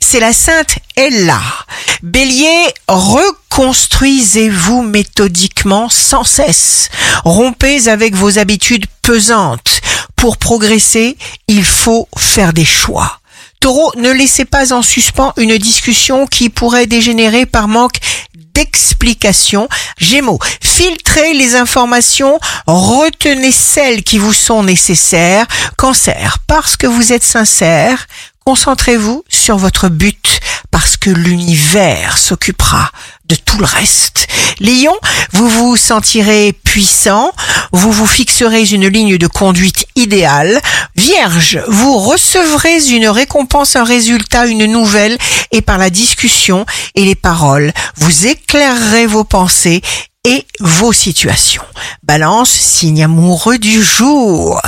c'est 0.00 0.20
la 0.20 0.32
sainte 0.32 0.78
Ella. 0.96 1.40
Bélier, 2.02 2.72
reconstruisez-vous 2.88 4.82
méthodiquement 4.82 5.88
sans 5.88 6.24
cesse. 6.24 6.88
Rompez 7.24 7.88
avec 7.88 8.14
vos 8.14 8.38
habitudes 8.38 8.86
pesantes. 9.02 9.80
Pour 10.16 10.36
progresser, 10.36 11.16
il 11.46 11.64
faut 11.64 12.08
faire 12.16 12.52
des 12.52 12.64
choix. 12.64 13.20
Taureau, 13.60 13.92
ne 13.96 14.10
laissez 14.10 14.44
pas 14.44 14.72
en 14.72 14.82
suspens 14.82 15.32
une 15.36 15.58
discussion 15.58 16.26
qui 16.26 16.48
pourrait 16.48 16.86
dégénérer 16.86 17.44
par 17.44 17.66
manque 17.66 17.98
d'explication. 18.54 19.68
Gémeaux, 19.98 20.38
filtrez 20.60 21.34
les 21.34 21.56
informations, 21.56 22.38
retenez 22.66 23.52
celles 23.52 24.02
qui 24.02 24.18
vous 24.18 24.32
sont 24.32 24.62
nécessaires. 24.62 25.46
Cancer, 25.76 26.38
parce 26.46 26.76
que 26.76 26.86
vous 26.86 27.12
êtes 27.12 27.24
sincère, 27.24 28.06
concentrez-vous 28.48 29.24
sur 29.28 29.58
votre 29.58 29.90
but 29.90 30.40
parce 30.70 30.96
que 30.96 31.10
l'univers 31.10 32.16
s'occupera 32.16 32.90
de 33.26 33.34
tout 33.34 33.58
le 33.58 33.66
reste. 33.66 34.26
Lion, 34.58 34.96
vous 35.34 35.50
vous 35.50 35.76
sentirez 35.76 36.54
puissant, 36.64 37.30
vous 37.72 37.92
vous 37.92 38.06
fixerez 38.06 38.64
une 38.64 38.86
ligne 38.86 39.18
de 39.18 39.26
conduite 39.26 39.86
idéale. 39.96 40.62
Vierge, 40.96 41.60
vous 41.68 41.98
recevrez 41.98 42.88
une 42.88 43.10
récompense, 43.10 43.76
un 43.76 43.84
résultat, 43.84 44.46
une 44.46 44.64
nouvelle, 44.64 45.18
et 45.52 45.60
par 45.60 45.76
la 45.76 45.90
discussion 45.90 46.64
et 46.94 47.04
les 47.04 47.16
paroles, 47.16 47.70
vous 47.96 48.28
éclairerez 48.28 49.06
vos 49.06 49.24
pensées 49.24 49.82
et 50.24 50.46
vos 50.60 50.94
situations. 50.94 51.64
Balance, 52.02 52.48
signe 52.48 53.04
amoureux 53.04 53.58
du 53.58 53.82
jour. 53.82 54.58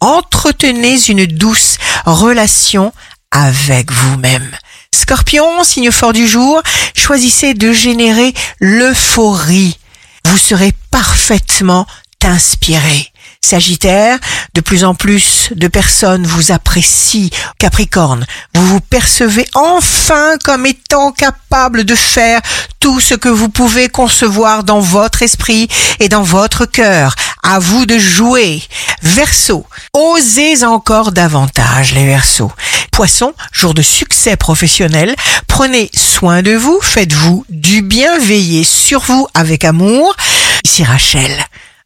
Entretenez 0.00 1.10
une 1.10 1.26
douce 1.26 1.76
relation 2.06 2.94
avec 3.30 3.92
vous-même. 3.92 4.50
Scorpion, 4.94 5.64
signe 5.64 5.90
fort 5.90 6.12
du 6.12 6.26
jour, 6.26 6.62
choisissez 6.96 7.54
de 7.54 7.72
générer 7.72 8.34
l'euphorie. 8.60 9.78
Vous 10.26 10.38
serez 10.38 10.72
parfaitement 10.90 11.86
inspiré. 12.24 13.12
Sagittaire, 13.40 14.18
de 14.54 14.60
plus 14.60 14.82
en 14.82 14.96
plus 14.96 15.50
de 15.54 15.68
personnes 15.68 16.26
vous 16.26 16.50
apprécient. 16.50 17.30
Capricorne, 17.58 18.26
vous 18.54 18.66
vous 18.66 18.80
percevez 18.80 19.46
enfin 19.54 20.36
comme 20.42 20.66
étant 20.66 21.12
capable 21.12 21.84
de 21.84 21.94
faire 21.94 22.40
tout 22.80 22.98
ce 22.98 23.14
que 23.14 23.28
vous 23.28 23.48
pouvez 23.48 23.88
concevoir 23.88 24.64
dans 24.64 24.80
votre 24.80 25.22
esprit 25.22 25.68
et 26.00 26.08
dans 26.08 26.24
votre 26.24 26.66
cœur. 26.66 27.14
À 27.44 27.60
vous 27.60 27.86
de 27.86 27.98
jouer. 27.98 28.62
Verseau, 29.02 29.64
osez 29.92 30.64
encore 30.64 31.12
davantage 31.12 31.94
les 31.94 32.06
Verseaux. 32.06 32.50
Poisson, 32.96 33.34
jour 33.52 33.74
de 33.74 33.82
succès 33.82 34.36
professionnel, 34.36 35.14
prenez 35.46 35.90
soin 35.94 36.40
de 36.40 36.52
vous, 36.52 36.80
faites-vous 36.80 37.44
du 37.50 37.82
bien, 37.82 38.18
veillez 38.18 38.64
sur 38.64 39.00
vous 39.00 39.28
avec 39.34 39.64
amour. 39.64 40.16
Ici 40.64 40.82
Rachel 40.82 41.30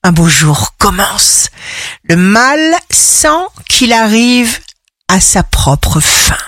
un 0.04 0.12
beau 0.12 0.28
jour 0.28 0.74
commence. 0.78 1.50
Le 2.04 2.14
mal 2.14 2.60
sent 2.90 3.26
qu'il 3.68 3.92
arrive 3.92 4.60
à 5.08 5.18
sa 5.18 5.42
propre 5.42 5.98
fin. 5.98 6.38